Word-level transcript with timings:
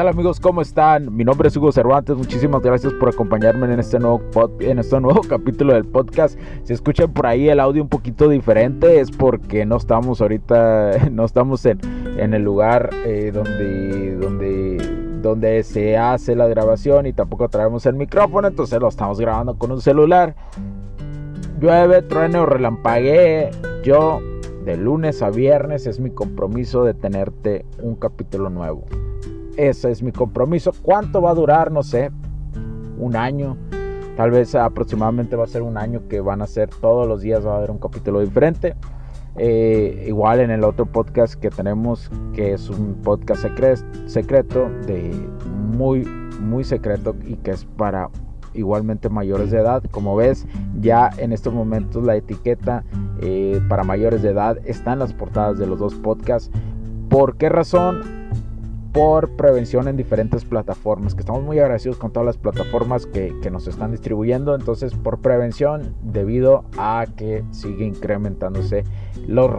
Tal 0.00 0.08
amigos? 0.08 0.40
¿Cómo 0.40 0.62
están? 0.62 1.14
Mi 1.14 1.24
nombre 1.24 1.48
es 1.48 1.56
Hugo 1.58 1.72
Cervantes. 1.72 2.16
Muchísimas 2.16 2.62
gracias 2.62 2.90
por 2.94 3.10
acompañarme 3.10 3.70
en 3.70 3.80
este 3.80 3.98
nuevo, 3.98 4.22
en 4.58 4.78
este 4.78 4.98
nuevo 4.98 5.20
capítulo 5.28 5.74
del 5.74 5.84
podcast. 5.84 6.38
Si 6.64 6.72
escuchan 6.72 7.12
por 7.12 7.26
ahí 7.26 7.50
el 7.50 7.60
audio 7.60 7.82
un 7.82 7.90
poquito 7.90 8.26
diferente 8.30 8.98
es 9.00 9.10
porque 9.10 9.66
no 9.66 9.76
estamos 9.76 10.22
ahorita, 10.22 10.92
no 11.10 11.26
estamos 11.26 11.66
en, 11.66 11.80
en 12.16 12.32
el 12.32 12.42
lugar 12.42 12.88
eh, 13.04 13.30
donde, 13.30 14.16
donde, 14.16 14.78
donde 15.20 15.62
se 15.64 15.98
hace 15.98 16.34
la 16.34 16.46
grabación 16.46 17.04
y 17.04 17.12
tampoco 17.12 17.50
traemos 17.50 17.84
el 17.84 17.96
micrófono. 17.96 18.48
Entonces 18.48 18.80
lo 18.80 18.88
estamos 18.88 19.20
grabando 19.20 19.58
con 19.58 19.70
un 19.70 19.82
celular. 19.82 20.34
Llueve, 21.60 22.00
trueno, 22.00 22.46
relampaguee. 22.46 23.50
Yo 23.84 24.22
de 24.64 24.78
lunes 24.78 25.20
a 25.20 25.28
viernes 25.28 25.86
es 25.86 26.00
mi 26.00 26.08
compromiso 26.08 26.84
de 26.84 26.94
tenerte 26.94 27.66
un 27.82 27.96
capítulo 27.96 28.48
nuevo. 28.48 28.86
Ese 29.60 29.90
es 29.90 30.02
mi 30.02 30.10
compromiso. 30.10 30.72
¿Cuánto 30.80 31.20
va 31.20 31.32
a 31.32 31.34
durar? 31.34 31.70
No 31.70 31.82
sé. 31.82 32.10
Un 32.98 33.14
año. 33.14 33.58
Tal 34.16 34.30
vez 34.30 34.54
aproximadamente 34.54 35.36
va 35.36 35.44
a 35.44 35.48
ser 35.48 35.60
un 35.60 35.76
año 35.76 36.08
que 36.08 36.20
van 36.20 36.40
a 36.40 36.46
ser 36.46 36.70
todos 36.70 37.06
los 37.06 37.20
días, 37.20 37.46
va 37.46 37.52
a 37.52 37.58
haber 37.58 37.70
un 37.70 37.76
capítulo 37.76 38.20
diferente. 38.20 38.74
Eh, 39.36 40.06
igual 40.08 40.40
en 40.40 40.50
el 40.50 40.64
otro 40.64 40.86
podcast 40.86 41.34
que 41.34 41.50
tenemos, 41.50 42.10
que 42.32 42.54
es 42.54 42.70
un 42.70 43.02
podcast 43.02 43.44
secreto, 44.06 44.70
de 44.86 45.12
muy, 45.46 46.06
muy 46.40 46.64
secreto 46.64 47.14
y 47.26 47.36
que 47.36 47.50
es 47.50 47.66
para 47.66 48.08
igualmente 48.54 49.10
mayores 49.10 49.50
de 49.50 49.58
edad. 49.58 49.82
Como 49.90 50.16
ves, 50.16 50.46
ya 50.80 51.10
en 51.18 51.34
estos 51.34 51.52
momentos 51.52 52.02
la 52.02 52.16
etiqueta 52.16 52.82
eh, 53.20 53.60
para 53.68 53.84
mayores 53.84 54.22
de 54.22 54.30
edad 54.30 54.56
está 54.64 54.94
en 54.94 55.00
las 55.00 55.12
portadas 55.12 55.58
de 55.58 55.66
los 55.66 55.78
dos 55.78 55.94
podcasts. 55.96 56.50
¿Por 57.10 57.36
qué 57.36 57.50
razón? 57.50 58.19
Por 58.92 59.30
prevención 59.36 59.88
en 59.88 59.96
diferentes 59.96 60.44
plataformas, 60.44 61.14
que 61.14 61.20
estamos 61.20 61.42
muy 61.42 61.58
agradecidos 61.58 61.96
con 61.96 62.12
todas 62.12 62.26
las 62.26 62.36
plataformas 62.36 63.06
que, 63.06 63.32
que, 63.42 63.50
nos 63.50 63.66
están 63.68 63.92
distribuyendo, 63.92 64.54
entonces 64.54 64.94
por 64.94 65.18
prevención 65.20 65.94
debido 66.02 66.64
a 66.76 67.06
que 67.16 67.44
sigue 67.52 67.84
incrementándose 67.84 68.84
los, 69.26 69.50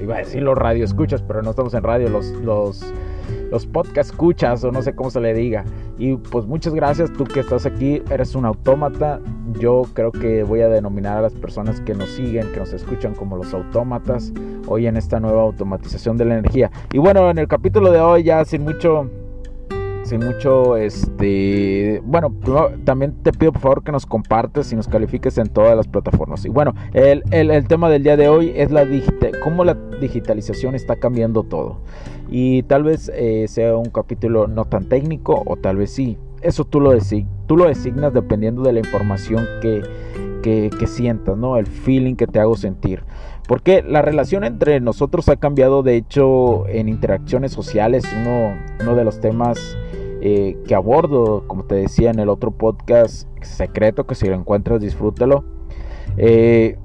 iba 0.00 0.16
a 0.16 0.18
decir 0.18 0.42
los 0.42 0.58
radio 0.58 0.84
escuchas, 0.84 1.22
pero 1.22 1.42
no 1.42 1.50
estamos 1.50 1.74
en 1.74 1.82
radio, 1.82 2.08
los, 2.08 2.26
los, 2.42 2.84
los 3.50 3.66
podcast 3.66 4.10
escuchas 4.10 4.64
o 4.64 4.72
no 4.72 4.82
sé 4.82 4.94
cómo 4.94 5.10
se 5.10 5.20
le 5.20 5.34
diga. 5.34 5.64
Y 5.98 6.16
pues 6.16 6.46
muchas 6.46 6.74
gracias, 6.74 7.12
tú 7.12 7.24
que 7.24 7.40
estás 7.40 7.66
aquí, 7.66 8.02
eres 8.10 8.34
un 8.34 8.44
autómata, 8.44 9.20
yo 9.58 9.82
creo 9.94 10.10
que 10.10 10.42
voy 10.42 10.60
a 10.60 10.68
denominar 10.68 11.18
a 11.18 11.22
las 11.22 11.32
personas 11.34 11.80
que 11.80 11.94
nos 11.94 12.08
siguen, 12.10 12.50
que 12.52 12.60
nos 12.60 12.72
escuchan 12.72 13.14
como 13.14 13.36
los 13.36 13.52
autómatas, 13.54 14.32
hoy 14.66 14.86
en 14.86 14.96
esta 14.96 15.20
nueva 15.20 15.42
automatización 15.42 16.16
de 16.16 16.24
la 16.24 16.38
energía. 16.38 16.70
Y 16.92 16.98
bueno, 16.98 17.30
en 17.30 17.38
el 17.38 17.48
capítulo 17.48 17.90
de 17.90 18.00
hoy 18.00 18.24
ya 18.24 18.44
sin 18.44 18.62
mucho 18.62 19.10
mucho 20.18 20.76
este 20.76 22.00
bueno 22.04 22.34
también 22.84 23.14
te 23.22 23.32
pido 23.32 23.52
por 23.52 23.62
favor 23.62 23.84
que 23.84 23.92
nos 23.92 24.06
compartes 24.06 24.72
y 24.72 24.76
nos 24.76 24.88
califiques 24.88 25.38
en 25.38 25.48
todas 25.48 25.76
las 25.76 25.88
plataformas 25.88 26.44
y 26.44 26.48
bueno 26.48 26.74
el, 26.92 27.22
el, 27.30 27.66
tema 27.68 27.88
del 27.88 28.02
día 28.02 28.16
de 28.16 28.28
hoy 28.28 28.52
es 28.54 28.70
la 28.70 28.86
cómo 29.42 29.64
la 29.64 29.74
digitalización 30.00 30.74
está 30.74 30.96
cambiando 30.96 31.42
todo 31.44 31.80
y 32.28 32.62
tal 32.64 32.84
vez 32.84 33.10
eh, 33.14 33.46
sea 33.48 33.76
un 33.76 33.90
capítulo 33.90 34.46
no 34.46 34.64
tan 34.64 34.88
técnico 34.88 35.42
o 35.46 35.56
tal 35.56 35.76
vez 35.76 35.92
sí 35.92 36.18
eso 36.42 36.64
tú 36.64 36.80
lo, 36.80 36.92
tú 37.46 37.56
lo 37.56 37.66
designas 37.66 38.12
dependiendo 38.12 38.62
de 38.62 38.72
la 38.72 38.80
información 38.80 39.46
que, 39.60 39.82
que, 40.42 40.86
sientas, 40.86 41.36
¿no? 41.36 41.56
El 41.56 41.66
feeling 41.66 42.16
que 42.16 42.26
te 42.26 42.40
hago 42.40 42.56
sentir. 42.56 43.04
Porque 43.46 43.82
la 43.82 44.02
relación 44.02 44.44
entre 44.44 44.80
nosotros 44.80 45.28
ha 45.28 45.36
cambiado, 45.36 45.82
de 45.82 45.96
hecho, 45.96 46.66
en 46.68 46.88
interacciones 46.88 47.52
sociales. 47.52 48.04
Uno, 48.20 48.56
uno 48.80 48.94
de 48.94 49.04
los 49.04 49.20
temas 49.20 49.76
eh, 50.24 50.56
que 50.68 50.76
abordo, 50.76 51.42
como 51.48 51.64
te 51.64 51.74
decía 51.74 52.12
en 52.12 52.20
el 52.20 52.28
otro 52.28 52.52
podcast 52.52 53.26
secreto, 53.40 54.06
que 54.06 54.14
si 54.14 54.28
lo 54.28 54.36
encuentras, 54.36 54.80
disfrútalo. 54.80 55.42
Eh, 56.16 56.78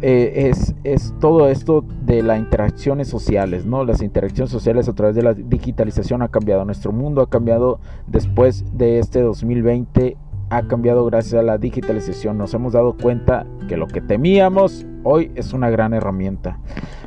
eh, 0.00 0.48
es, 0.48 0.76
es, 0.84 1.12
todo 1.18 1.48
esto 1.48 1.84
de 2.02 2.22
las 2.22 2.38
interacciones 2.38 3.08
sociales, 3.08 3.66
¿no? 3.66 3.84
Las 3.84 4.00
interacciones 4.00 4.52
sociales 4.52 4.88
a 4.88 4.94
través 4.94 5.16
de 5.16 5.24
la 5.24 5.34
digitalización 5.34 6.22
ha 6.22 6.28
cambiado. 6.28 6.64
Nuestro 6.64 6.92
mundo 6.92 7.20
ha 7.20 7.28
cambiado 7.28 7.80
después 8.06 8.64
de 8.72 9.00
este 9.00 9.22
2020, 9.22 10.16
ha 10.50 10.62
cambiado 10.68 11.04
gracias 11.04 11.34
a 11.34 11.42
la 11.42 11.58
digitalización. 11.58 12.38
Nos 12.38 12.54
hemos 12.54 12.74
dado 12.74 12.96
cuenta 12.96 13.44
que 13.66 13.76
lo 13.76 13.88
que 13.88 14.00
temíamos 14.00 14.86
hoy 15.02 15.32
es 15.34 15.52
una 15.52 15.68
gran 15.68 15.94
herramienta. 15.94 16.60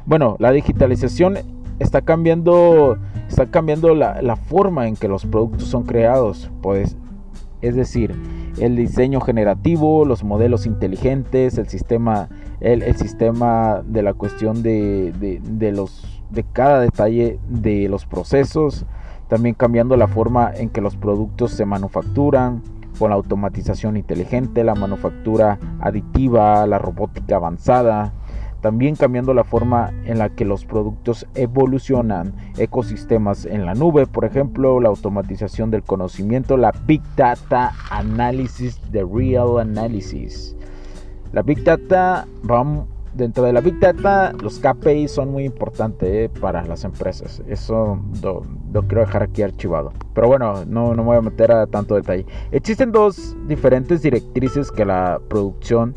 Bueno, 0.06 0.36
la 0.40 0.52
digitalización 0.52 1.38
está 1.80 2.02
cambiando, 2.02 2.98
cambiando 3.50 3.96
la, 3.96 4.22
la 4.22 4.36
forma 4.36 4.88
en 4.88 4.96
que 4.96 5.08
los 5.08 5.26
productos 5.26 5.68
son 5.68 5.84
creados. 5.84 6.50
Pues, 6.62 6.98
es 7.62 7.76
decir, 7.76 8.16
el 8.60 8.76
diseño 8.76 9.22
generativo, 9.22 10.06
los 10.06 10.24
modelos 10.24 10.66
inteligentes, 10.66 11.58
el 11.58 11.68
sistema, 11.68 12.30
el, 12.60 12.96
sistema 12.96 13.84
de 13.86 14.04
la 14.04 14.14
cuestión 14.14 14.64
de, 14.64 15.14
de, 15.14 15.72
los, 15.72 16.22
de 16.32 16.44
cada 16.44 16.82
detalle 16.82 17.40
de 17.50 17.88
los 17.88 18.06
procesos, 18.06 18.86
también 19.28 19.56
cambiando 19.56 19.96
la 19.96 20.08
forma 20.08 20.52
en 20.54 20.70
que 20.70 20.82
los 20.82 20.96
productos 20.96 21.52
se 21.52 21.66
manufacturan, 21.66 22.62
con 23.00 23.10
la 23.10 23.16
automatización 23.16 23.98
inteligente, 23.98 24.64
la 24.64 24.76
manufactura 24.76 25.58
aditiva, 25.80 26.68
la 26.68 26.78
robótica 26.78 27.38
avanzada, 27.38 28.14
también 28.62 28.96
cambiando 28.96 29.34
la 29.34 29.44
forma 29.44 29.92
en 30.06 30.20
la 30.20 30.30
que 30.30 30.46
los 30.46 30.66
productos 30.66 31.28
evolucionan, 31.36 32.34
ecosistemas 32.58 33.46
en 33.46 33.66
la 33.66 33.74
nube, 33.74 34.06
por 34.06 34.24
ejemplo, 34.24 34.80
la 34.80 34.90
automatización 34.90 35.72
del 35.72 35.84
conocimiento, 35.84 36.58
la 36.58 36.72
Big 36.86 37.02
Data 37.16 37.74
Analysis 37.90 38.80
de 38.92 39.04
Real 39.04 39.60
Analysis. 39.60 40.56
La 41.34 41.42
Big 41.42 41.64
Data, 41.64 42.28
dentro 43.14 43.44
de 43.44 43.54
la 43.54 43.62
Big 43.62 43.80
Data, 43.80 44.34
los 44.42 44.60
KPI 44.60 45.08
son 45.08 45.32
muy 45.32 45.46
importantes 45.46 46.10
eh, 46.10 46.30
para 46.40 46.66
las 46.66 46.84
empresas. 46.84 47.42
Eso 47.48 48.00
lo, 48.22 48.44
quiero 48.84 49.02
dejar 49.02 49.24
aquí 49.24 49.42
archivado. 49.42 49.92
Pero 50.14 50.28
bueno, 50.28 50.66
no, 50.66 50.94
no 50.94 51.04
me 51.04 51.10
voy 51.10 51.18
a 51.18 51.22
meter 51.22 51.52
a 51.52 51.68
tanto 51.68 51.96
detalle. 51.96 52.26
Existen 52.52 52.92
dos 52.92 53.36
diferentes 53.48 54.02
directrices 54.02 54.72
que 54.72 54.86
la 54.86 55.20
producción 55.30 55.96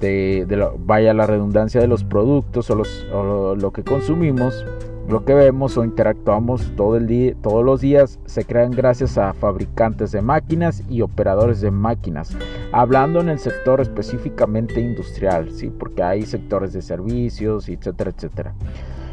de, 0.00 0.68
vaya 0.78 1.14
la 1.14 1.26
redundancia 1.26 1.80
de 1.80 1.88
los 1.88 2.04
productos 2.04 2.70
o, 2.70 2.74
los, 2.74 3.06
lo, 3.12 3.72
que 3.72 3.82
consumimos, 3.82 4.64
lo 5.08 5.24
que 5.24 5.34
vemos 5.34 5.76
o 5.76 5.84
interactuamos 5.84 6.72
todo 6.76 6.96
el 6.96 7.06
día, 7.06 7.34
todos 7.42 7.64
los 7.64 7.80
días 7.80 8.18
se 8.26 8.44
crean 8.44 8.70
gracias 8.70 9.18
a 9.18 9.32
fabricantes 9.32 10.12
de 10.12 10.22
máquinas 10.22 10.82
y 10.88 11.02
operadores 11.02 11.60
de 11.60 11.70
máquinas. 11.70 12.36
Hablando 12.72 13.20
en 13.20 13.28
el 13.28 13.38
sector 13.38 13.80
específicamente 13.80 14.80
industrial, 14.80 15.50
sí, 15.50 15.70
porque 15.70 16.02
hay 16.02 16.22
sectores 16.22 16.72
de 16.72 16.82
servicios, 16.82 17.68
etcétera, 17.68 18.12
etcétera. 18.14 18.54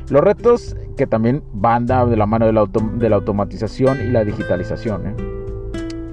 Los 0.09 0.23
retos 0.23 0.77
que 0.97 1.07
también 1.07 1.41
van 1.51 1.87
de 1.87 2.15
la 2.15 2.25
mano 2.27 2.45
de 2.45 2.53
la, 2.53 2.65
de 2.65 3.09
la 3.09 3.15
automatización 3.15 4.01
y 4.01 4.11
la 4.11 4.23
digitalización. 4.23 5.07
¿eh? 5.07 5.15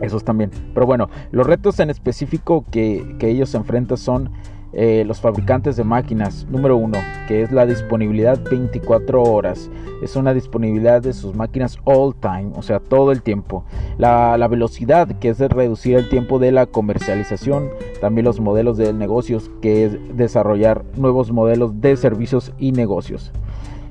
Esos 0.00 0.24
también. 0.24 0.50
Pero 0.72 0.86
bueno, 0.86 1.10
los 1.30 1.46
retos 1.46 1.78
en 1.78 1.90
específico 1.90 2.64
que, 2.70 3.16
que 3.18 3.28
ellos 3.28 3.54
enfrentan 3.54 3.98
son 3.98 4.30
eh, 4.72 5.04
los 5.06 5.20
fabricantes 5.20 5.76
de 5.76 5.84
máquinas. 5.84 6.46
Número 6.50 6.76
uno, 6.76 6.98
que 7.28 7.42
es 7.42 7.52
la 7.52 7.66
disponibilidad 7.66 8.40
24 8.42 9.22
horas. 9.22 9.70
Es 10.02 10.16
una 10.16 10.32
disponibilidad 10.32 11.02
de 11.02 11.12
sus 11.12 11.34
máquinas 11.34 11.78
all 11.84 12.14
time, 12.14 12.52
o 12.54 12.62
sea, 12.62 12.80
todo 12.80 13.12
el 13.12 13.22
tiempo. 13.22 13.64
La, 13.98 14.36
velocidad, 14.48 15.08
que 15.18 15.28
es 15.28 15.38
de 15.38 15.48
reducir 15.48 15.96
el 15.96 16.08
tiempo 16.08 16.38
de 16.38 16.52
la 16.52 16.66
comercialización. 16.66 17.68
También 18.00 18.24
los 18.24 18.40
modelos 18.40 18.76
de 18.78 18.92
negocios, 18.92 19.50
que 19.60 19.84
es 19.84 20.16
desarrollar 20.16 20.84
nuevos 20.96 21.30
modelos 21.32 21.80
de 21.80 21.96
servicios 21.96 22.52
y 22.58 22.72
negocios. 22.72 23.30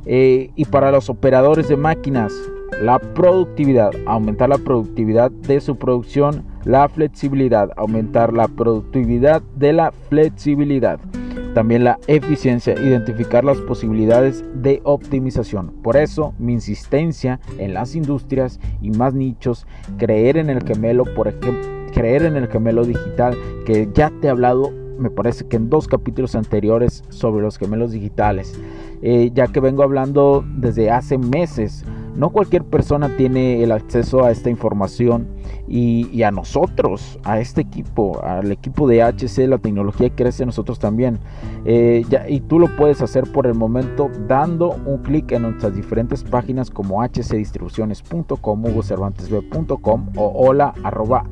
Eh, 0.06 0.50
y 0.56 0.66
para 0.66 0.92
los 0.92 1.10
operadores 1.10 1.68
de 1.70 1.78
máquinas, 1.78 2.34
la 2.82 2.98
productividad, 2.98 3.92
aumentar 4.08 4.50
la 4.50 4.58
productividad 4.58 5.30
de 5.30 5.62
su 5.62 5.76
producción, 5.76 6.44
la 6.66 6.88
flexibilidad, 6.90 7.72
aumentar 7.76 8.34
la 8.34 8.48
productividad 8.48 9.42
de 9.56 9.74
la 9.74 9.92
flexibilidad. 10.10 11.00
también 11.54 11.84
la 11.84 12.00
eficiencia, 12.08 12.76
identificar 12.76 13.44
las 13.44 13.58
posibilidades 13.58 14.46
de 14.56 14.80
optimización. 14.86 15.74
Por 15.84 15.98
eso 15.98 16.34
mi 16.40 16.54
insistencia 16.54 17.42
en 17.58 17.74
las 17.74 17.94
industrias 17.94 18.58
y 18.82 18.92
más 18.92 19.14
nichos, 19.14 19.68
creer 19.98 20.38
en 20.38 20.50
el 20.50 20.64
gemelo, 20.66 21.04
por 21.14 21.28
ejemplo, 21.28 21.82
creer 21.94 22.24
en 22.24 22.38
el 22.38 22.48
gemelo 22.48 22.86
digital, 22.86 23.38
que 23.66 23.90
ya 23.94 24.12
te 24.22 24.28
he 24.28 24.30
hablado, 24.30 24.72
me 24.98 25.10
parece 25.10 25.46
que 25.46 25.58
en 25.58 25.70
dos 25.70 25.88
capítulos 25.88 26.36
anteriores 26.36 27.04
sobre 27.10 27.44
los 27.44 27.58
gemelos 27.58 27.92
digitales, 27.92 28.58
eh, 29.02 29.32
ya 29.34 29.48
que 29.48 29.60
vengo 29.60 29.84
hablando 29.84 30.46
desde 30.56 30.90
hace 30.90 31.18
meses 31.18 31.84
no 32.22 32.30
cualquier 32.30 32.64
persona 32.64 33.18
tiene 33.18 33.64
el 33.64 33.72
acceso 33.72 34.24
a 34.24 34.30
esta 34.30 34.52
información 34.52 35.28
y, 35.68 36.22
a 36.22 36.30
nosotros, 36.30 37.18
a 37.24 37.40
este 37.40 37.62
equipo, 37.62 38.24
al 38.24 38.52
equipo 38.52 38.88
de 38.88 39.02
HC, 39.02 39.48
la 39.48 39.58
tecnología 39.58 40.12
crece 40.16 40.46
nosotros 40.46 40.78
también. 40.78 41.18
Eh, 41.66 42.06
y 42.30 42.42
tú 42.42 42.60
lo 42.60 42.76
puedes 42.76 43.02
hacer 43.02 43.24
por 43.32 43.48
el 43.48 43.56
momento 43.56 44.12
dando 44.28 44.70
un 44.86 45.00
clic 45.00 45.32
en 45.32 45.42
nuestras 45.42 45.76
diferentes 45.76 46.24
páginas 46.24 46.70
como 46.70 47.02
hcdistribuciones.com, 47.02 48.66
hugocervantesb.com 48.66 50.10
o 50.16 50.32
hola 50.36 50.76
arroba. 50.84 51.24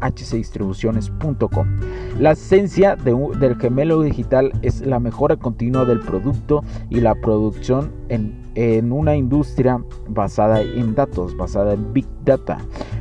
La 2.20 2.32
esencia 2.32 2.96
del 2.96 3.58
gemelo 3.58 4.02
digital 4.02 4.54
es 4.64 4.82
la 4.82 5.00
mejora 5.00 5.36
continua 5.36 5.86
del 5.86 6.00
producto 6.00 6.64
y 6.90 7.02
la 7.02 7.14
producción 7.14 7.92
en 8.10 8.49
en 8.60 8.92
una 8.92 9.16
industria 9.16 9.82
basada 10.10 10.62
en 10.62 10.94
datos, 10.94 11.38
basada 11.38 11.74
en 11.74 11.94
Big 11.94 12.06
Data. 12.26 12.58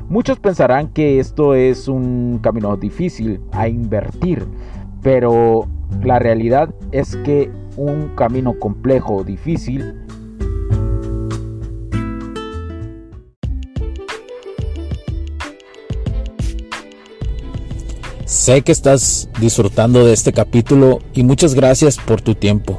Muchos 0.09 0.39
pensarán 0.39 0.89
que 0.93 1.19
esto 1.19 1.55
es 1.55 1.89
un 1.89 2.39
camino 2.41 2.77
difícil 2.77 3.41
a 3.51 3.67
invertir, 3.67 4.47
pero 5.03 5.67
la 6.05 6.21
realidad 6.21 6.73
es 6.93 7.17
que 7.17 7.51
un 7.77 8.11
camino 8.15 8.57
complejo, 8.59 9.25
difícil, 9.25 9.97
Sé 18.25 18.61
que 18.61 18.73
estás 18.73 19.31
disfrutando 19.41 20.05
de 20.05 20.13
este 20.13 20.35
capítulo 20.35 20.99
y 21.15 21.23
muchas 21.23 21.55
gracias 21.55 21.97
por 21.97 22.21
tu 22.21 22.35
tiempo. 22.35 22.79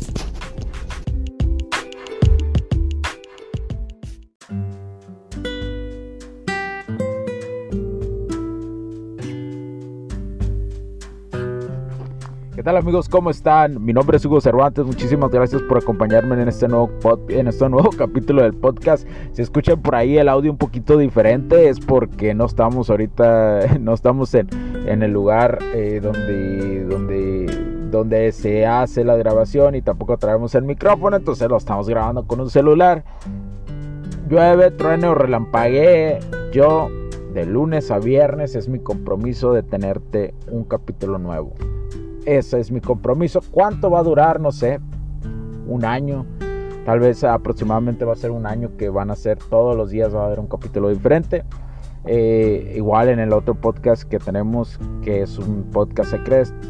¿Qué 12.61 12.65
tal 12.65 12.77
amigos? 12.77 13.09
¿Cómo 13.09 13.31
están? 13.31 13.83
Mi 13.83 13.91
nombre 13.91 14.17
es 14.17 14.23
Hugo 14.23 14.39
Cervantes. 14.39 14.85
Muchísimas 14.85 15.31
gracias 15.31 15.63
por 15.63 15.79
acompañarme 15.79 16.39
en 16.39 16.47
este 16.47 16.67
nuevo, 16.67 16.91
en 17.27 17.47
este 17.47 17.67
nuevo 17.67 17.89
capítulo 17.97 18.43
del 18.43 18.53
podcast. 18.53 19.07
Si 19.31 19.41
escuchan 19.41 19.81
por 19.81 19.95
ahí 19.95 20.19
el 20.19 20.29
audio 20.29 20.51
un 20.51 20.59
poquito 20.59 20.95
diferente 20.99 21.69
es 21.69 21.79
porque 21.79 22.35
no 22.35 22.45
estamos 22.45 22.91
ahorita, 22.91 23.61
no 23.79 23.95
estamos 23.95 24.35
en, 24.35 24.47
en 24.85 25.01
el 25.01 25.09
lugar 25.09 25.57
eh, 25.73 26.01
donde, 26.03 26.85
donde, 26.85 27.47
donde 27.89 28.31
se 28.31 28.67
hace 28.67 29.03
la 29.05 29.15
grabación 29.15 29.73
y 29.73 29.81
tampoco 29.81 30.19
traemos 30.19 30.53
el 30.53 30.63
micrófono, 30.63 31.17
entonces 31.17 31.49
lo 31.49 31.57
estamos 31.57 31.89
grabando 31.89 32.27
con 32.27 32.41
un 32.41 32.51
celular. 32.51 33.03
Llueve, 34.29 34.69
truene 34.69 35.07
o 35.07 35.15
relampaguee. 35.15 36.19
Yo 36.53 36.89
de 37.33 37.43
lunes 37.47 37.89
a 37.89 37.97
viernes 37.97 38.53
es 38.53 38.69
mi 38.69 38.77
compromiso 38.77 39.51
de 39.51 39.63
tenerte 39.63 40.35
un 40.47 40.63
capítulo 40.63 41.17
nuevo. 41.17 41.55
Ese 42.25 42.59
es 42.59 42.71
mi 42.71 42.81
compromiso. 42.81 43.41
¿Cuánto 43.51 43.89
va 43.89 43.99
a 43.99 44.03
durar? 44.03 44.39
No 44.39 44.51
sé. 44.51 44.79
Un 45.67 45.85
año. 45.85 46.25
Tal 46.85 46.99
vez 46.99 47.23
aproximadamente 47.23 48.05
va 48.05 48.13
a 48.13 48.15
ser 48.15 48.31
un 48.31 48.45
año 48.45 48.71
que 48.77 48.89
van 48.89 49.11
a 49.11 49.15
ser 49.15 49.37
todos 49.37 49.75
los 49.77 49.91
días, 49.91 50.15
va 50.15 50.23
a 50.23 50.25
haber 50.27 50.39
un 50.39 50.47
capítulo 50.47 50.89
diferente. 50.89 51.43
Eh, 52.05 52.73
igual 52.75 53.09
en 53.09 53.19
el 53.19 53.31
otro 53.31 53.53
podcast 53.53 54.03
que 54.03 54.17
tenemos, 54.17 54.79
que 55.03 55.21
es 55.21 55.37
un 55.37 55.65
podcast 55.71 56.15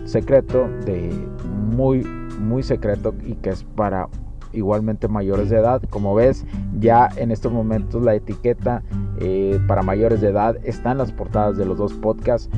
secreto, 0.05 0.67
de 0.85 1.09
muy, 1.45 2.03
muy 2.39 2.63
secreto 2.63 3.13
y 3.25 3.35
que 3.35 3.51
es 3.51 3.63
para 3.63 4.09
igualmente 4.51 5.07
mayores 5.07 5.49
de 5.49 5.57
edad. 5.57 5.81
Como 5.89 6.13
ves, 6.13 6.45
ya 6.79 7.07
en 7.15 7.31
estos 7.31 7.53
momentos 7.53 8.03
la 8.03 8.13
etiqueta 8.13 8.83
eh, 9.19 9.59
para 9.67 9.81
mayores 9.81 10.19
de 10.19 10.29
edad 10.29 10.57
está 10.63 10.91
en 10.91 10.97
las 10.97 11.13
portadas 11.13 11.57
de 11.57 11.65
los 11.65 11.77
dos 11.77 11.93
podcasts. 11.93 12.49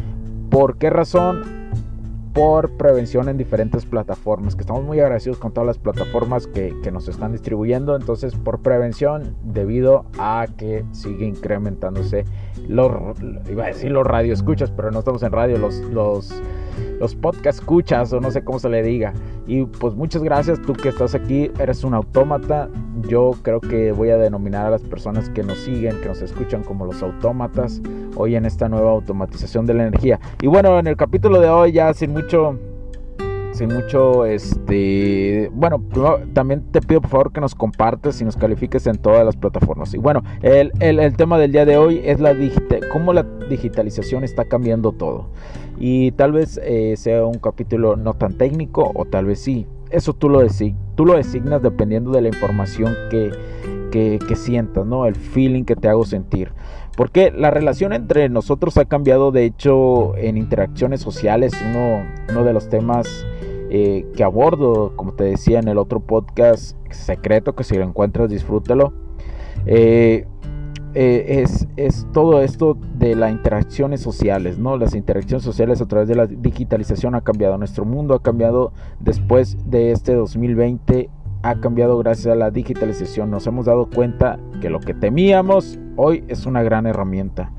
¿Por 0.49 0.77
qué 0.77 0.89
razón? 0.89 1.62
Por 2.33 2.71
prevención 2.71 3.29
en 3.29 3.37
diferentes 3.37 3.85
plataformas, 3.85 4.55
que 4.55 4.61
estamos 4.61 4.83
muy 4.83 4.99
agradecidos 4.99 5.37
con 5.37 5.53
todas 5.53 5.67
las 5.67 5.77
plataformas 5.77 6.47
que, 6.47 6.73
nos 6.91 7.07
están 7.07 7.31
distribuyendo, 7.31 7.95
entonces 7.95 8.35
por 8.35 8.59
prevención, 8.61 9.35
debido 9.43 10.05
a 10.19 10.47
que 10.57 10.83
sigue 10.91 11.25
incrementándose 11.25 12.25
los, 12.67 12.91
iba 13.49 13.63
a 13.63 13.67
decir 13.67 13.91
los 13.91 14.05
radio 14.05 14.33
escuchas, 14.33 14.71
pero 14.71 14.91
no 14.91 14.99
estamos 14.99 15.23
en 15.23 15.31
radio, 15.31 15.57
los, 15.57 15.75
los, 15.81 16.33
los 16.99 17.15
podcast 17.15 17.59
escuchas 17.59 18.11
o 18.13 18.19
no 18.19 18.31
sé 18.31 18.43
cómo 18.43 18.59
se 18.59 18.69
le 18.69 18.81
diga. 18.83 19.13
Y 19.47 19.65
pues 19.65 19.93
muchas 19.95 20.23
gracias, 20.23 20.61
tú 20.61 20.73
que 20.73 20.89
estás 20.89 21.15
aquí, 21.15 21.51
eres 21.59 21.83
un 21.83 21.93
autómata, 21.93 22.69
yo 23.07 23.31
creo 23.41 23.59
que 23.59 23.91
voy 23.91 24.09
a 24.09 24.17
denominar 24.17 24.67
a 24.67 24.69
las 24.69 24.81
personas 24.81 25.29
que 25.29 25.43
nos 25.43 25.57
siguen, 25.59 25.99
que 26.01 26.07
nos 26.07 26.21
escuchan 26.21 26.63
como 26.63 26.85
los 26.85 27.01
autómatas, 27.03 27.81
hoy 28.15 28.35
en 28.35 28.45
esta 28.45 28.69
nueva 28.69 28.91
automatización 28.91 29.65
de 29.65 29.73
la 29.73 29.87
energía. 29.87 30.19
Y 30.41 30.47
bueno, 30.47 30.79
en 30.79 30.87
el 30.87 30.95
capítulo 30.95 31.39
de 31.39 31.49
hoy 31.49 31.73
ya 31.73 31.93
sin 31.93 32.11
mucho 32.11 32.57
sin 33.53 33.69
mucho 33.73 34.25
este 34.25 35.49
bueno 35.53 35.81
también 36.33 36.63
te 36.71 36.81
pido 36.81 37.01
por 37.01 37.09
favor 37.09 37.31
que 37.31 37.39
nos 37.39 37.55
compartes 37.55 38.19
y 38.21 38.25
nos 38.25 38.35
califiques 38.35 38.87
en 38.87 38.97
todas 38.97 39.25
las 39.25 39.35
plataformas. 39.35 39.93
Y 39.93 39.97
bueno 39.97 40.23
el, 40.41 40.71
el, 40.79 41.15
tema 41.15 41.37
del 41.37 41.51
día 41.51 41.65
de 41.65 41.77
hoy 41.77 42.01
es 42.03 42.19
la 42.19 42.35
cómo 42.91 43.13
la 43.13 43.23
digitalización 43.49 44.23
está 44.23 44.45
cambiando 44.45 44.91
todo. 44.91 45.29
Y 45.77 46.11
tal 46.11 46.31
vez 46.31 46.59
eh, 46.63 46.95
sea 46.97 47.25
un 47.25 47.39
capítulo 47.39 47.95
no 47.95 48.13
tan 48.13 48.37
técnico 48.37 48.91
o 48.93 49.05
tal 49.05 49.25
vez 49.25 49.39
sí 49.39 49.67
eso 49.93 50.13
tú 50.13 50.27
lo, 50.27 50.41
tú 50.95 51.05
lo 51.05 51.13
designas 51.13 51.61
dependiendo 51.61 52.11
de 52.11 52.21
la 52.21 52.27
información 52.27 52.95
que, 53.09 53.31
que, 53.91 54.35
sientas, 54.35 54.85
¿no? 54.85 55.05
El 55.05 55.15
feeling 55.15 55.63
que 55.63 55.75
te 55.75 55.87
hago 55.87 56.03
sentir. 56.03 56.51
Porque 56.97 57.31
la 57.31 57.51
relación 57.51 57.93
entre 57.93 58.27
nosotros 58.27 58.77
ha 58.77 58.85
cambiado, 58.85 59.31
de 59.31 59.45
hecho, 59.45 60.17
en 60.17 60.37
interacciones 60.37 61.01
sociales. 61.01 61.53
Uno, 61.69 62.03
uno 62.29 62.43
de 62.43 62.53
los 62.53 62.69
temas 62.69 63.25
eh, 63.69 64.05
que 64.15 64.23
abordo, 64.23 64.93
como 64.95 65.13
te 65.13 65.23
decía 65.23 65.59
en 65.59 65.67
el 65.67 65.77
otro 65.77 65.99
podcast 65.99 66.75
secreto, 66.91 67.55
que 67.55 67.63
si 67.63 67.75
lo 67.75 67.83
encuentras, 67.83 68.29
disfrútalo. 68.29 68.93
Eh, 69.65 70.25
eh, 70.95 71.41
es, 71.43 71.67
es, 71.75 72.05
todo 72.13 72.41
esto 72.41 72.77
de 72.95 73.15
las 73.15 73.31
interacciones 73.31 74.01
sociales, 74.01 74.59
¿no? 74.59 74.77
Las 74.77 74.93
interacciones 74.93 75.43
sociales 75.43 75.81
a 75.81 75.87
través 75.87 76.07
de 76.07 76.15
la 76.15 76.27
digitalización 76.27 77.15
ha 77.15 77.21
cambiado. 77.21 77.57
Nuestro 77.57 77.83
mundo 77.83 78.13
ha 78.13 78.21
cambiado 78.21 78.73
después 78.99 79.57
de 79.65 79.91
este 79.91 80.13
2020, 80.13 81.09
ha 81.41 81.55
cambiado 81.55 81.97
gracias 81.97 82.27
a 82.27 82.35
la 82.35 82.51
digitalización. 82.51 83.31
Nos 83.31 83.47
hemos 83.47 83.65
dado 83.65 83.87
cuenta 83.87 84.37
que 84.61 84.69
lo 84.69 84.79
que 84.79 84.93
temíamos 84.93 85.79
hoy 85.95 86.23
es 86.27 86.45
una 86.45 86.61
gran 86.61 86.85
herramienta. 86.85 87.51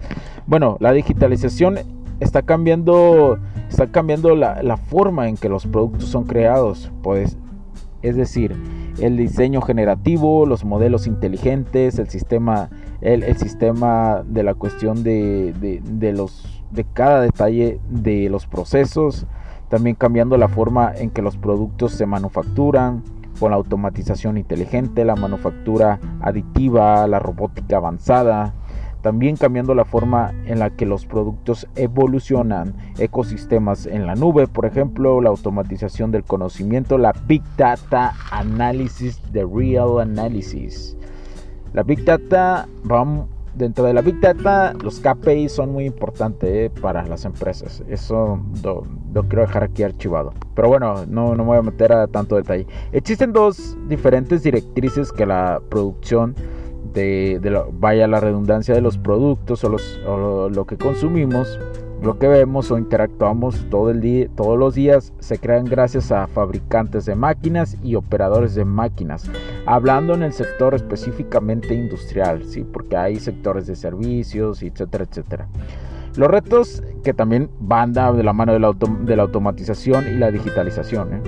Bueno, 0.47 0.77
la 0.79 0.93
digitalización 0.93 1.79
está 2.21 2.43
cambiando, 2.43 3.39
está 3.69 3.89
cambiando 3.89 4.37
la, 4.37 4.63
la 4.63 4.77
forma 4.77 5.29
en 5.29 5.37
que 5.37 5.49
los 5.49 5.67
productos 5.67 6.05
son 6.05 6.25
creados. 6.25 6.93
Pues, 7.03 7.37
es 8.03 8.17
decir, 8.17 8.55
el 9.01 9.17
diseño 9.17 9.61
generativo, 9.61 10.47
los 10.47 10.65
modelos 10.65 11.07
inteligentes, 11.07 11.99
el 11.99 12.09
sistema, 12.09 12.69
el, 13.05 13.37
sistema 13.37 14.23
de 14.27 14.43
la 14.43 14.55
cuestión 14.55 15.05
de, 15.05 15.53
de, 15.83 16.13
los, 16.13 16.65
de 16.73 16.85
cada 16.85 17.21
detalle 17.21 17.79
de 17.89 18.29
los 18.31 18.47
procesos, 18.47 19.27
también 19.69 19.95
cambiando 19.95 20.37
la 20.37 20.49
forma 20.49 20.93
en 20.95 21.11
que 21.11 21.23
los 21.23 21.37
productos 21.37 21.93
se 21.93 22.07
manufacturan, 22.07 23.03
con 23.39 23.51
la 23.51 23.57
automatización 23.57 24.39
inteligente, 24.39 25.05
la 25.05 25.17
manufactura 25.17 25.99
aditiva, 26.21 27.07
la 27.09 27.19
robótica 27.19 27.77
avanzada, 27.77 28.55
también 29.03 29.37
cambiando 29.37 29.75
la 29.75 29.85
forma 29.85 30.33
en 30.47 30.61
la 30.61 30.71
que 30.71 30.87
los 30.87 31.05
productos 31.05 31.67
evolucionan, 31.77 32.75
ecosistemas 32.99 33.87
en 33.87 34.07
la 34.07 34.15
nube, 34.15 34.47
por 34.47 34.65
ejemplo, 34.65 35.21
la 35.21 35.29
automatización 35.29 36.11
del 36.11 36.25
conocimiento, 36.25 36.97
la 36.97 37.13
Big 37.27 37.43
Data 37.59 38.15
Analysis 38.31 39.21
de 39.31 39.45
Real 39.45 40.01
Analysis. 40.01 40.97
La 41.75 41.83
Big 41.83 42.05
Data, 42.05 42.69
vamos, 42.85 43.27
dentro 43.53 43.85
de 43.85 43.93
la 43.93 44.01
Big 44.01 44.21
Data, 44.21 44.75
los 44.81 45.01
KPI 45.01 45.49
son 45.49 45.73
muy 45.73 45.87
importantes 45.87 46.49
eh, 46.49 46.71
para 46.81 47.05
las 47.05 47.25
empresas. 47.25 47.83
Eso 47.89 48.39
lo, 48.63 48.85
quiero 49.25 49.41
dejar 49.41 49.65
aquí 49.65 49.83
archivado. 49.83 50.33
Pero 50.55 50.69
bueno, 50.69 51.05
no, 51.09 51.35
no 51.35 51.43
me 51.43 51.49
voy 51.49 51.59
a 51.59 51.63
meter 51.63 51.93
a 51.93 52.07
tanto 52.07 52.37
detalle. 52.37 52.69
Existen 52.93 53.33
dos 53.33 53.77
diferentes 53.89 54.45
directrices 54.45 55.11
que 55.11 55.27
la 55.27 55.61
producción 55.69 56.37
de, 56.93 57.41
vaya 57.73 58.07
la 58.07 58.21
redundancia 58.21 58.73
de 58.73 58.81
los 58.81 58.97
productos 58.97 59.65
o, 59.65 59.69
los, 59.69 60.01
lo, 60.07 60.65
que 60.67 60.77
consumimos, 60.77 61.59
lo 62.03 62.21
que 62.21 62.29
vemos 62.29 62.71
o 62.71 62.79
interactuamos 62.79 63.67
todo 63.69 63.91
el 63.91 64.01
día, 64.01 64.29
todos 64.37 64.57
los 64.57 64.77
días 64.77 65.13
se 65.19 65.39
crean 65.39 65.65
gracias 65.65 66.13
a 66.13 66.29
fabricantes 66.29 67.05
de 67.05 67.17
máquinas 67.17 67.77
y 67.83 67.97
operadores 67.97 68.55
de 68.55 68.65
máquinas. 68.65 69.29
Hablando 69.67 70.15
en 70.15 70.23
el 70.23 70.33
sector 70.33 70.75
específicamente 70.75 71.75
industrial, 71.75 72.45
sí, 72.45 72.65
porque 72.65 72.97
hay 72.97 73.17
sectores 73.17 73.67
de 73.67 73.77
servicios, 73.77 74.63
etcétera, 74.63 75.05
etcétera. 75.05 75.49
Los 76.17 76.29
retos 76.29 76.83
que 77.03 77.15
también 77.15 77.51
van 77.61 77.93
de 77.93 78.23
la 78.23 78.33
mano 78.33 78.53
de 78.53 78.61
la, 78.61 78.73
de 78.73 79.17
la 79.17 79.23
automatización 79.23 80.07
y 80.07 80.19
la 80.19 80.31
digitalización. 80.31 81.15
¿eh? 81.15 81.23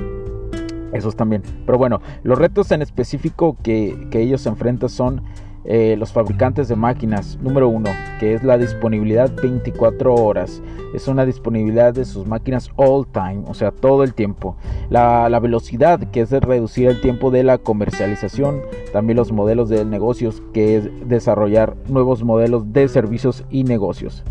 Esos 0.93 1.16
también. 1.16 1.43
Pero 1.64 1.78
bueno, 1.78 2.00
los 2.23 2.38
retos 2.38 2.71
en 2.71 2.83
específico 2.83 3.57
que, 3.62 4.07
que 4.11 4.21
ellos 4.21 4.47
enfrentan 4.47 4.88
son 4.88 5.23
eh, 5.68 5.96
los 5.99 6.12
fabricantes 6.12 6.68
de 6.68 6.76
máquinas. 6.76 7.38
Número 7.42 7.68
uno, 7.68 7.90
que 8.20 8.35
es 8.35 8.44
la 8.44 8.56
disponibilidad 8.56 9.30
24 9.35 10.14
horas. 10.14 10.62
Es 10.94 11.08
una 11.08 11.26
disponibilidad 11.26 11.92
de 11.92 12.04
sus 12.04 12.26
máquinas 12.26 12.70
all 12.76 13.06
time, 13.06 13.42
o 13.46 13.54
sea, 13.54 13.73
todo 13.73 14.04
el 14.04 14.14
tiempo. 14.14 14.56
La, 14.90 15.28
velocidad, 15.40 15.99
que 16.11 16.20
es 16.20 16.30
de 16.30 16.38
reducir 16.38 16.88
el 16.88 17.00
tiempo 17.00 17.32
de 17.32 17.42
la 17.42 17.58
comercialización. 17.58 18.61
También 18.92 19.16
los 19.16 19.32
modelos 19.32 19.68
de 19.68 19.85
negocios, 19.85 20.40
que 20.52 20.76
es 20.76 21.08
desarrollar 21.08 21.75
nuevos 21.88 22.23
modelos 22.23 22.73
de 22.73 22.87
servicios 22.87 23.44
y 23.50 23.64
negocios. 23.64 24.23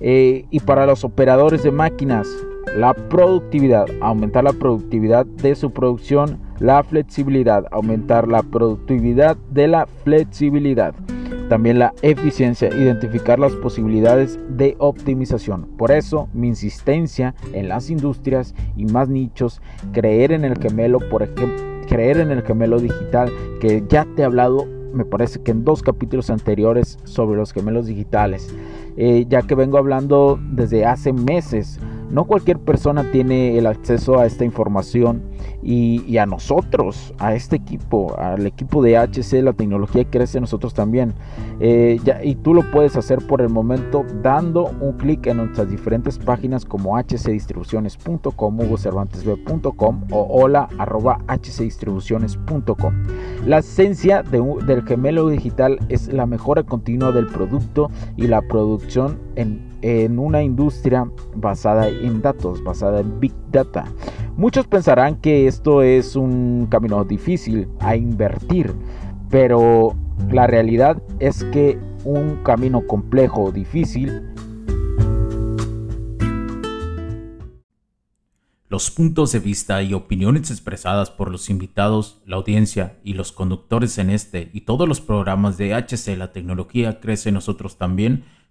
Eh, 0.00 0.44
y 0.50 0.60
para 0.60 0.86
los 0.86 1.02
operadores 1.02 1.64
de 1.64 1.72
máquinas, 1.72 2.28
la 2.76 2.94
productividad, 2.94 3.86
aumentar 4.00 4.44
la 4.44 4.52
productividad 4.52 5.26
de 5.26 5.56
su 5.56 5.72
producción, 5.72 6.38
la 6.60 6.82
flexibilidad, 6.82 7.66
aumentar 7.70 8.28
la 8.28 8.42
productividad 8.42 9.36
de 9.50 9.68
la 9.68 9.86
flexibilidad. 10.04 10.94
También 11.48 11.78
la 11.78 11.94
eficiencia, 12.02 12.68
identificar 12.68 13.38
las 13.38 13.52
posibilidades 13.52 14.38
de 14.50 14.76
optimización. 14.78 15.66
Por 15.78 15.90
eso 15.90 16.28
mi 16.34 16.48
insistencia 16.48 17.34
en 17.54 17.68
las 17.68 17.88
industrias 17.88 18.54
y 18.76 18.84
más 18.84 19.08
nichos, 19.08 19.62
creer 19.92 20.32
en 20.32 20.44
el 20.44 20.58
gemelo, 20.58 20.98
por 21.10 21.22
ejemplo, 21.22 21.48
creer 21.88 22.18
en 22.18 22.30
el 22.30 22.42
gemelo 22.42 22.80
digital, 22.80 23.32
que 23.60 23.82
ya 23.88 24.06
te 24.14 24.22
he 24.22 24.24
hablado, 24.26 24.66
me 24.92 25.06
parece 25.06 25.40
que 25.40 25.52
en 25.52 25.64
dos 25.64 25.82
capítulos 25.82 26.28
anteriores 26.28 26.98
sobre 27.04 27.38
los 27.38 27.52
gemelos 27.52 27.86
digitales, 27.86 28.54
eh, 28.96 29.24
ya 29.28 29.42
que 29.42 29.54
vengo 29.54 29.78
hablando 29.78 30.38
desde 30.52 30.84
hace 30.84 31.12
meses 31.12 31.80
no 32.10 32.24
cualquier 32.24 32.58
persona 32.58 33.10
tiene 33.10 33.58
el 33.58 33.66
acceso 33.66 34.18
a 34.18 34.24
esta 34.24 34.44
información 34.44 35.22
y, 35.62 36.16
a 36.18 36.26
nosotros, 36.26 37.14
a 37.18 37.34
este 37.34 37.56
equipo, 37.56 38.16
al 38.18 38.46
equipo 38.46 38.82
de 38.82 38.96
HC, 38.96 39.42
la 39.42 39.52
tecnología 39.52 40.04
crece 40.04 40.40
nosotros 40.40 40.74
también. 40.74 41.14
Eh, 41.60 41.98
y 42.22 42.34
tú 42.36 42.54
lo 42.54 42.70
puedes 42.70 42.96
hacer 42.96 43.18
por 43.26 43.40
el 43.40 43.48
momento 43.48 44.04
dando 44.22 44.70
un 44.80 44.92
clic 44.92 45.26
en 45.26 45.38
nuestras 45.38 45.70
diferentes 45.70 46.18
páginas 46.18 46.64
como 46.64 46.96
hcdistribuciones.com, 46.96 48.60
hugocervantesb.com 48.60 50.04
o 50.10 50.26
hola 50.30 50.68
arroba 50.78 51.18
hcdistribuciones.com. 51.28 52.94
La 53.46 53.58
esencia 53.58 54.22
del 54.22 54.82
gemelo 54.86 55.28
digital 55.28 55.78
es 55.88 56.12
la 56.12 56.26
mejora 56.26 56.62
continua 56.62 57.12
del 57.12 57.26
producto 57.26 57.90
y 58.16 58.26
la 58.26 58.42
producción 58.42 59.18
en 59.36 59.67
en 59.82 60.18
una 60.18 60.42
industria 60.42 61.08
basada 61.34 61.88
en 61.88 62.20
datos, 62.22 62.62
basada 62.62 63.00
en 63.00 63.20
Big 63.20 63.34
Data. 63.50 63.84
Muchos 64.36 64.66
pensarán 64.66 65.16
que 65.16 65.46
esto 65.46 65.82
es 65.82 66.16
un 66.16 66.66
camino 66.70 67.04
difícil 67.04 67.68
a 67.80 67.96
invertir, 67.96 68.74
pero 69.30 69.94
la 70.30 70.46
realidad 70.46 71.02
es 71.18 71.44
que 71.44 71.78
un 72.04 72.36
camino 72.42 72.86
complejo, 72.86 73.50
difícil, 73.52 74.22
Los 78.70 78.90
puntos 78.90 79.32
de 79.32 79.40
vista 79.40 79.82
y 79.82 79.94
opiniones 79.94 80.50
expresadas 80.50 81.10
por 81.10 81.30
los 81.30 81.48
invitados, 81.48 82.20
la 82.26 82.36
audiencia 82.36 82.98
y 83.02 83.14
los 83.14 83.32
conductores 83.32 83.96
en 83.96 84.10
este 84.10 84.50
y 84.52 84.60
todos 84.60 84.86
los 84.86 85.00
programas 85.00 85.56
de 85.56 85.72
HC 85.72 86.18
La 86.18 86.32
Tecnología 86.32 87.00
Crece 87.00 87.32
Nosotros 87.32 87.78
también 87.78 88.24